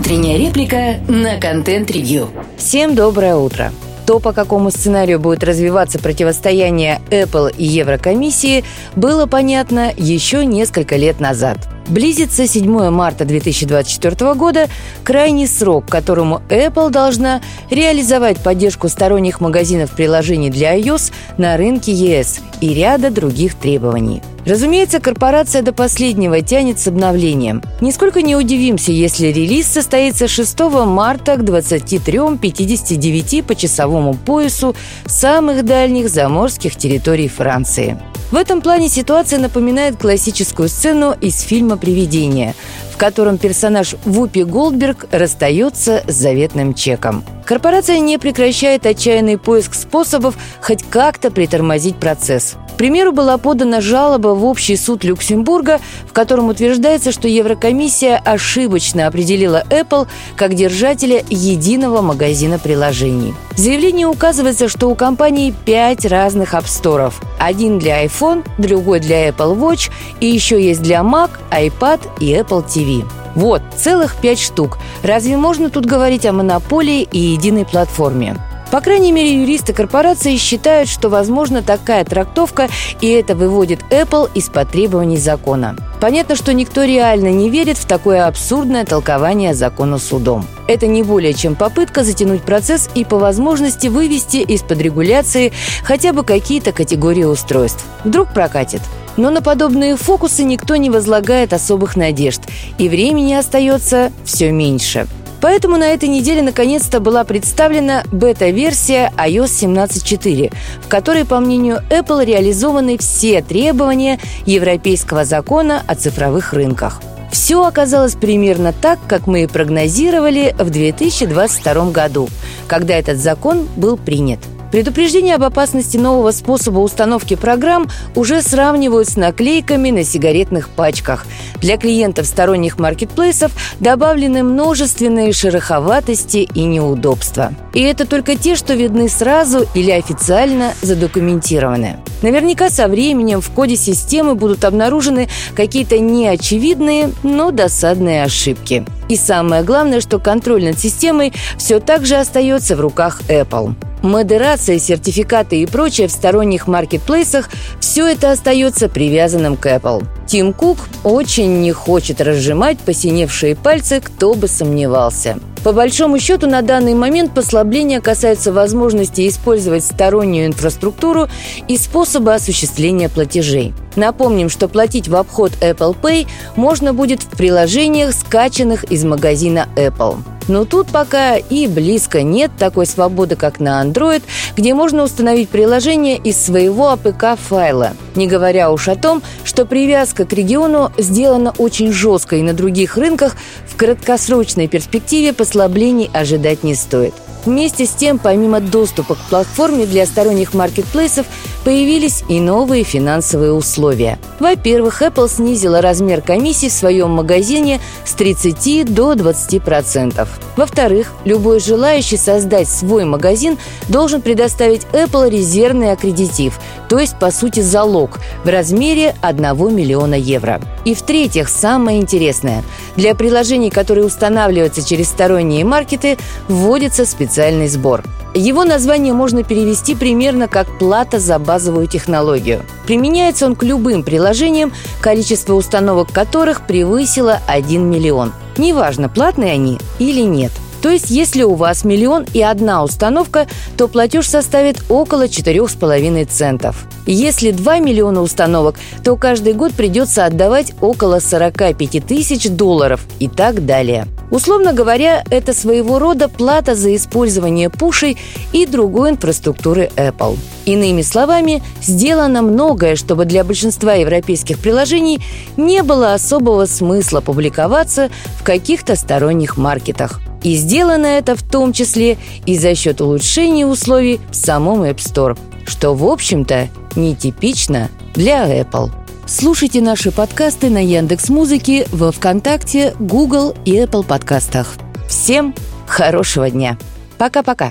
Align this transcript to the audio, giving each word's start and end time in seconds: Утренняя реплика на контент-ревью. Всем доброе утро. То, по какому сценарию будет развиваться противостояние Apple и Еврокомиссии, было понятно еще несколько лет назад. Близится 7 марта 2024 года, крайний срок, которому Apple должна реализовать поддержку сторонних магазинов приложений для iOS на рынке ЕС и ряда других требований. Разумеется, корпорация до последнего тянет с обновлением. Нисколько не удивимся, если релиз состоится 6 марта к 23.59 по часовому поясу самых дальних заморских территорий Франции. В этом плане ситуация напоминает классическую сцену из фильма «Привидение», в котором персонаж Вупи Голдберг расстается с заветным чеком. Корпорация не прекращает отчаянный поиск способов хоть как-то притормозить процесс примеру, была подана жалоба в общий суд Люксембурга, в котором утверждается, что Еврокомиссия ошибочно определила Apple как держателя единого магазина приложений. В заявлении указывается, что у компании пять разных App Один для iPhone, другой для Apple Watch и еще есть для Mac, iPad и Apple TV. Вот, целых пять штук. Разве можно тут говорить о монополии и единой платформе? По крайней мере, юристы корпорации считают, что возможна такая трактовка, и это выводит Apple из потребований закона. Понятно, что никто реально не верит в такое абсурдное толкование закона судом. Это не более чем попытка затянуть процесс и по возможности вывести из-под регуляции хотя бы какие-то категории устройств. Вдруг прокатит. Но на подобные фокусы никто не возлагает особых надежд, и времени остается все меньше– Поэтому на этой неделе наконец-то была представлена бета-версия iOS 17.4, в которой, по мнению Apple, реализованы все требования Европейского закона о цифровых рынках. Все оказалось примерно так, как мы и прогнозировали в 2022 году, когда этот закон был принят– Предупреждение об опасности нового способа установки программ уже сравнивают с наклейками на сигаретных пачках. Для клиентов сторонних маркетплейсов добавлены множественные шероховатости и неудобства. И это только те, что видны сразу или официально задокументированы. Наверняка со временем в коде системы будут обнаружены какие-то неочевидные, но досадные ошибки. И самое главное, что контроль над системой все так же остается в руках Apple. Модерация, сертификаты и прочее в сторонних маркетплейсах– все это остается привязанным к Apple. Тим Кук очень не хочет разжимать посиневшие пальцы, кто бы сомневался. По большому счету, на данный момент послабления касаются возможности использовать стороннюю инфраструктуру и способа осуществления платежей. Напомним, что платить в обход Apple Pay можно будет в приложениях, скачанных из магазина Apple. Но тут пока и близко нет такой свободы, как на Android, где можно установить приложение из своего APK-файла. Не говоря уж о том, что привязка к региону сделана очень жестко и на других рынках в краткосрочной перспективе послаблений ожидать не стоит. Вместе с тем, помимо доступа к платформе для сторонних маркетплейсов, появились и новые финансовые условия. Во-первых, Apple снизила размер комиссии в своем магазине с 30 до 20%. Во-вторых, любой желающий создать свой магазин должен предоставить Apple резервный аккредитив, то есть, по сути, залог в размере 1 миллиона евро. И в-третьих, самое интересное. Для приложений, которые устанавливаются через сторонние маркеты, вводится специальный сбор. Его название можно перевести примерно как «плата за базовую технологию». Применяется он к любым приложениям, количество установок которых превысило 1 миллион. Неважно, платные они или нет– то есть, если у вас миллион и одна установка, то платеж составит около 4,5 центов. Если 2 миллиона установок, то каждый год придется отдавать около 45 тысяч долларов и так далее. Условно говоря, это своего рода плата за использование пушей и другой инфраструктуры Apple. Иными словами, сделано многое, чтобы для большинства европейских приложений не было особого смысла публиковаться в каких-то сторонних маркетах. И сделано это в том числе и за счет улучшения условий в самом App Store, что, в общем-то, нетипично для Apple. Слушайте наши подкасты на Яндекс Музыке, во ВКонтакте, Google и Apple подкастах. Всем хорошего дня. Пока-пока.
Утренняя 0.00 0.38
реплика 0.38 0.94
на 1.08 1.38
контент-ревью. 1.38 2.30
Всем 2.56 2.94
доброе 2.94 3.36
утро. 3.36 3.70
То, 4.06 4.18
по 4.18 4.32
какому 4.32 4.70
сценарию 4.70 5.20
будет 5.20 5.44
развиваться 5.44 5.98
противостояние 5.98 7.02
Apple 7.10 7.54
и 7.54 7.64
Еврокомиссии, 7.64 8.64
было 8.96 9.26
понятно 9.26 9.92
еще 9.94 10.46
несколько 10.46 10.96
лет 10.96 11.20
назад. 11.20 11.58
Близится 11.90 12.46
7 12.46 12.90
марта 12.90 13.24
2024 13.24 14.34
года, 14.34 14.68
крайний 15.02 15.48
срок, 15.48 15.86
которому 15.86 16.40
Apple 16.48 16.90
должна 16.90 17.40
реализовать 17.68 18.38
поддержку 18.38 18.88
сторонних 18.88 19.40
магазинов 19.40 19.90
приложений 19.90 20.50
для 20.50 20.78
iOS 20.78 21.12
на 21.36 21.56
рынке 21.56 21.92
ЕС 21.92 22.38
и 22.60 22.74
ряда 22.74 23.10
других 23.10 23.56
требований. 23.56 24.22
Разумеется, 24.46 25.00
корпорация 25.00 25.62
до 25.62 25.72
последнего 25.72 26.40
тянет 26.42 26.78
с 26.78 26.86
обновлением. 26.86 27.60
Нисколько 27.80 28.22
не 28.22 28.36
удивимся, 28.36 28.92
если 28.92 29.26
релиз 29.26 29.66
состоится 29.66 30.28
6 30.28 30.60
марта 30.86 31.34
к 31.36 31.40
23.59 31.40 33.42
по 33.42 33.56
часовому 33.56 34.14
поясу 34.14 34.76
самых 35.06 35.64
дальних 35.64 36.08
заморских 36.08 36.76
территорий 36.76 37.26
Франции. 37.26 37.98
В 38.30 38.36
этом 38.36 38.62
плане 38.62 38.88
ситуация 38.88 39.40
напоминает 39.40 39.96
классическую 39.96 40.68
сцену 40.68 41.16
из 41.20 41.40
фильма 41.40 41.76
«Привидение», 41.76 42.54
в 42.92 42.96
котором 42.96 43.38
персонаж 43.38 43.96
Вупи 44.04 44.44
Голдберг 44.44 45.06
расстается 45.10 46.04
с 46.06 46.14
заветным 46.14 46.74
чеком. 46.74 47.24
Корпорация 47.44 47.98
не 47.98 48.18
прекращает 48.18 48.86
отчаянный 48.86 49.36
поиск 49.36 49.74
способов 49.74 50.36
хоть 50.62 50.84
как-то 50.84 51.32
притормозить 51.32 51.96
процесс 51.96 52.54
примеру, 52.80 53.12
была 53.12 53.36
подана 53.36 53.82
жалоба 53.82 54.28
в 54.28 54.42
общий 54.42 54.74
суд 54.74 55.04
Люксембурга, 55.04 55.80
в 56.08 56.14
котором 56.14 56.48
утверждается, 56.48 57.12
что 57.12 57.28
Еврокомиссия 57.28 58.16
ошибочно 58.16 59.06
определила 59.06 59.62
Apple 59.68 60.08
как 60.34 60.54
держателя 60.54 61.22
единого 61.28 62.00
магазина 62.00 62.58
приложений. 62.58 63.34
В 63.50 63.58
заявлении 63.58 64.06
указывается, 64.06 64.70
что 64.70 64.88
у 64.88 64.94
компании 64.94 65.52
пять 65.66 66.06
разных 66.06 66.54
App 66.54 67.12
Один 67.38 67.78
для 67.78 68.02
iPhone, 68.02 68.46
другой 68.56 69.00
для 69.00 69.28
Apple 69.28 69.58
Watch 69.58 69.90
и 70.20 70.28
еще 70.28 70.58
есть 70.58 70.80
для 70.80 71.00
Mac, 71.00 71.32
iPad 71.50 72.00
и 72.18 72.32
Apple 72.32 72.64
TV. 72.66 73.04
Вот, 73.34 73.60
целых 73.76 74.16
пять 74.16 74.40
штук. 74.40 74.78
Разве 75.02 75.36
можно 75.36 75.68
тут 75.68 75.84
говорить 75.84 76.24
о 76.24 76.32
монополии 76.32 77.02
и 77.02 77.18
единой 77.18 77.66
платформе? 77.66 78.38
По 78.70 78.80
крайней 78.80 79.10
мере, 79.10 79.40
юристы 79.40 79.72
корпорации 79.72 80.36
считают, 80.36 80.88
что 80.88 81.08
возможна 81.08 81.60
такая 81.60 82.04
трактовка, 82.04 82.68
и 83.00 83.08
это 83.08 83.34
выводит 83.34 83.80
Apple 83.90 84.30
из 84.32 84.48
потребований 84.48 85.16
закона. 85.16 85.74
Понятно, 86.00 86.36
что 86.36 86.54
никто 86.54 86.84
реально 86.84 87.32
не 87.32 87.50
верит 87.50 87.76
в 87.78 87.86
такое 87.86 88.26
абсурдное 88.26 88.84
толкование 88.84 89.54
закона 89.54 89.98
судом. 89.98 90.46
Это 90.68 90.86
не 90.86 91.02
более 91.02 91.34
чем 91.34 91.56
попытка 91.56 92.04
затянуть 92.04 92.42
процесс 92.42 92.88
и 92.94 93.04
по 93.04 93.18
возможности 93.18 93.88
вывести 93.88 94.36
из-под 94.36 94.80
регуляции 94.80 95.52
хотя 95.82 96.12
бы 96.12 96.22
какие-то 96.22 96.70
категории 96.70 97.24
устройств. 97.24 97.84
Вдруг 98.04 98.32
прокатит. 98.32 98.82
Но 99.16 99.30
на 99.30 99.42
подобные 99.42 99.96
фокусы 99.96 100.44
никто 100.44 100.76
не 100.76 100.88
возлагает 100.88 101.52
особых 101.52 101.96
надежд, 101.96 102.42
и 102.78 102.88
времени 102.88 103.34
остается 103.34 104.12
все 104.24 104.52
меньше– 104.52 105.08
Поэтому 105.40 105.76
на 105.76 105.88
этой 105.88 106.08
неделе 106.08 106.42
наконец-то 106.42 107.00
была 107.00 107.24
представлена 107.24 108.04
бета-версия 108.12 109.12
iOS 109.16 109.70
17.4, 109.70 110.52
в 110.82 110.88
которой, 110.88 111.24
по 111.24 111.40
мнению 111.40 111.82
Apple, 111.90 112.24
реализованы 112.24 112.98
все 112.98 113.42
требования 113.42 114.18
Европейского 114.44 115.24
закона 115.24 115.82
о 115.86 115.94
цифровых 115.94 116.52
рынках. 116.52 117.00
Все 117.32 117.64
оказалось 117.64 118.16
примерно 118.16 118.72
так, 118.72 118.98
как 119.06 119.26
мы 119.26 119.44
и 119.44 119.46
прогнозировали 119.46 120.54
в 120.58 120.68
2022 120.68 121.90
году, 121.90 122.28
когда 122.66 122.94
этот 122.94 123.18
закон 123.18 123.68
был 123.76 123.96
принят– 123.96 124.40
Предупреждение 124.70 125.34
об 125.34 125.42
опасности 125.42 125.96
нового 125.96 126.30
способа 126.30 126.78
установки 126.78 127.34
программ 127.34 127.88
уже 128.14 128.40
сравнивают 128.40 129.08
с 129.08 129.16
наклейками 129.16 129.90
на 129.90 130.04
сигаретных 130.04 130.68
пачках. 130.68 131.26
Для 131.56 131.76
клиентов 131.76 132.26
сторонних 132.26 132.78
маркетплейсов 132.78 133.52
добавлены 133.80 134.42
множественные 134.42 135.32
шероховатости 135.32 136.48
и 136.54 136.64
неудобства. 136.64 137.52
И 137.74 137.82
это 137.82 138.06
только 138.06 138.36
те, 138.36 138.54
что 138.54 138.74
видны 138.74 139.08
сразу 139.08 139.66
или 139.74 139.90
официально 139.90 140.72
задокументированы. 140.82 141.96
Наверняка 142.22 142.70
со 142.70 142.86
временем 142.86 143.40
в 143.40 143.50
коде 143.50 143.76
системы 143.76 144.34
будут 144.34 144.64
обнаружены 144.64 145.28
какие-то 145.54 145.98
неочевидные, 145.98 147.12
но 147.22 147.50
досадные 147.50 148.24
ошибки. 148.24 148.84
И 149.10 149.16
самое 149.16 149.64
главное, 149.64 150.00
что 150.00 150.20
контроль 150.20 150.64
над 150.64 150.78
системой 150.78 151.32
все 151.58 151.80
так 151.80 152.06
же 152.06 152.14
остается 152.14 152.76
в 152.76 152.80
руках 152.80 153.22
Apple. 153.28 153.74
Модерация, 154.02 154.78
сертификаты 154.78 155.60
и 155.60 155.66
прочее 155.66 156.06
в 156.06 156.12
сторонних 156.12 156.68
маркетплейсах– 156.68 157.50
все 157.80 158.06
это 158.06 158.30
остается 158.30 158.88
привязанным 158.88 159.56
к 159.56 159.66
Apple. 159.66 160.06
Тим 160.26 160.52
Кук 160.52 160.78
очень 161.02 161.60
не 161.60 161.72
хочет 161.72 162.20
разжимать 162.20 162.78
посиневшие 162.78 163.56
пальцы, 163.56 164.00
кто 164.00 164.34
бы 164.34 164.46
сомневался. 164.46 165.40
По 165.62 165.72
большому 165.72 166.18
счету, 166.18 166.46
на 166.46 166.62
данный 166.62 166.94
момент 166.94 167.34
послабления 167.34 168.00
касаются 168.00 168.50
возможности 168.50 169.28
использовать 169.28 169.84
стороннюю 169.84 170.46
инфраструктуру 170.46 171.28
и 171.68 171.76
способа 171.76 172.34
осуществления 172.34 173.10
платежей. 173.10 173.74
Напомним, 173.94 174.48
что 174.48 174.68
платить 174.68 175.08
в 175.08 175.16
обход 175.16 175.52
Apple 175.60 175.94
Pay 176.00 176.26
можно 176.56 176.94
будет 176.94 177.22
в 177.22 177.28
приложениях, 177.36 178.14
скачанных 178.14 178.84
из 178.84 179.04
магазина 179.04 179.68
Apple. 179.76 180.16
Но 180.50 180.64
тут 180.64 180.88
пока 180.88 181.36
и 181.36 181.68
близко 181.68 182.24
нет 182.24 182.50
такой 182.58 182.84
свободы, 182.84 183.36
как 183.36 183.60
на 183.60 183.84
Android, 183.84 184.20
где 184.56 184.74
можно 184.74 185.04
установить 185.04 185.48
приложение 185.48 186.16
из 186.16 186.44
своего 186.44 186.92
APK-файла. 186.92 187.92
Не 188.16 188.26
говоря 188.26 188.72
уж 188.72 188.88
о 188.88 188.96
том, 188.96 189.22
что 189.44 189.64
привязка 189.64 190.24
к 190.24 190.32
региону 190.32 190.90
сделана 190.98 191.54
очень 191.56 191.92
жестко 191.92 192.34
и 192.34 192.42
на 192.42 192.52
других 192.52 192.96
рынках 192.96 193.36
в 193.64 193.76
краткосрочной 193.76 194.66
перспективе 194.66 195.32
послаблений 195.32 196.10
ожидать 196.12 196.64
не 196.64 196.74
стоит. 196.74 197.14
Вместе 197.44 197.86
с 197.86 197.90
тем, 197.90 198.18
помимо 198.18 198.60
доступа 198.60 199.14
к 199.14 199.28
платформе 199.28 199.86
для 199.86 200.04
сторонних 200.04 200.52
маркетплейсов, 200.52 201.26
появились 201.64 202.24
и 202.28 202.40
новые 202.40 202.84
финансовые 202.84 203.52
условия. 203.52 204.18
Во-первых, 204.38 205.02
Apple 205.02 205.28
снизила 205.28 205.80
размер 205.80 206.22
комиссии 206.22 206.68
в 206.68 206.72
своем 206.72 207.10
магазине 207.10 207.80
с 208.04 208.14
30 208.14 208.92
до 208.92 209.12
20%. 209.12 210.28
Во-вторых, 210.56 211.12
любой 211.24 211.60
желающий 211.60 212.16
создать 212.16 212.68
свой 212.68 213.04
магазин 213.04 213.58
должен 213.88 214.22
предоставить 214.22 214.86
Apple 214.92 215.30
резервный 215.30 215.92
аккредитив, 215.92 216.58
то 216.88 216.98
есть, 216.98 217.18
по 217.18 217.30
сути, 217.30 217.60
залог 217.60 218.18
в 218.44 218.48
размере 218.48 219.14
1 219.20 219.74
миллиона 219.74 220.14
евро. 220.14 220.60
И 220.84 220.94
в-третьих, 220.94 221.48
самое 221.48 222.00
интересное. 222.00 222.64
Для 222.96 223.14
приложений, 223.14 223.70
которые 223.70 224.06
устанавливаются 224.06 224.86
через 224.86 225.08
сторонние 225.08 225.64
маркеты, 225.64 226.18
вводится 226.48 227.04
специальный 227.04 227.68
сбор. 227.68 228.02
Его 228.34 228.64
название 228.64 229.12
можно 229.12 229.42
перевести 229.42 229.94
примерно 229.94 230.48
как 230.48 230.78
«плата 230.78 231.18
за 231.18 231.38
базовую 231.38 231.88
технологию». 231.88 232.62
Применяется 232.86 233.46
он 233.46 233.56
к 233.56 233.62
любым 233.62 234.02
приложениям, 234.02 234.72
количество 235.00 235.54
установок 235.54 236.12
которых 236.12 236.66
превысило 236.66 237.40
1 237.48 237.90
миллион. 237.90 238.32
Неважно, 238.56 239.08
платные 239.08 239.52
они 239.52 239.78
или 239.98 240.22
нет– 240.22 240.52
то 240.82 240.88
есть, 240.88 241.10
если 241.10 241.42
у 241.42 241.54
вас 241.54 241.84
миллион 241.84 242.24
и 242.32 242.40
одна 242.40 242.82
установка, 242.82 243.46
то 243.76 243.88
платеж 243.88 244.26
составит 244.26 244.82
около 244.88 245.26
4,5 245.26 246.24
центов. 246.26 246.86
Если 247.12 247.50
2 247.50 247.80
миллиона 247.80 248.22
установок, 248.22 248.76
то 249.02 249.16
каждый 249.16 249.52
год 249.52 249.72
придется 249.72 250.26
отдавать 250.26 250.74
около 250.80 251.18
45 251.18 252.06
тысяч 252.06 252.48
долларов 252.48 253.04
и 253.18 253.26
так 253.26 253.66
далее. 253.66 254.06
Условно 254.30 254.72
говоря, 254.72 255.24
это 255.28 255.52
своего 255.52 255.98
рода 255.98 256.28
плата 256.28 256.76
за 256.76 256.94
использование 256.94 257.68
пушей 257.68 258.16
и 258.52 258.64
другой 258.64 259.10
инфраструктуры 259.10 259.90
Apple. 259.96 260.38
Иными 260.66 261.02
словами, 261.02 261.64
сделано 261.82 262.42
многое, 262.42 262.94
чтобы 262.94 263.24
для 263.24 263.42
большинства 263.42 263.94
европейских 263.94 264.60
приложений 264.60 265.20
не 265.56 265.82
было 265.82 266.14
особого 266.14 266.66
смысла 266.66 267.20
публиковаться 267.20 268.08
в 268.38 268.44
каких-то 268.44 268.94
сторонних 268.94 269.56
маркетах. 269.56 270.20
И 270.42 270.56
сделано 270.56 271.06
это 271.06 271.36
в 271.36 271.42
том 271.42 271.72
числе 271.72 272.16
и 272.46 272.56
за 272.56 272.74
счет 272.74 273.00
улучшения 273.00 273.66
условий 273.66 274.20
в 274.30 274.34
самом 274.34 274.82
App 274.82 274.96
Store, 274.96 275.38
что, 275.66 275.94
в 275.94 276.04
общем-то, 276.04 276.68
нетипично 276.96 277.90
для 278.14 278.48
Apple. 278.60 278.90
Слушайте 279.26 279.80
наши 279.80 280.10
подкасты 280.10 280.70
на 280.70 280.84
Яндекс 280.84 281.28
Музыке, 281.28 281.86
во 281.92 282.10
ВКонтакте, 282.10 282.94
Google 282.98 283.54
и 283.64 283.76
Apple 283.76 284.04
подкастах. 284.04 284.74
Всем 285.08 285.54
хорошего 285.86 286.50
дня. 286.50 286.78
Пока-пока. 287.18 287.68